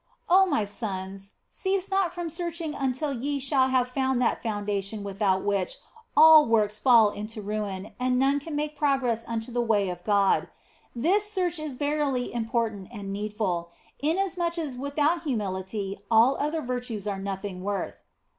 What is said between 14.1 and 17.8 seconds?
asmuch as without humility all other virtues are nothing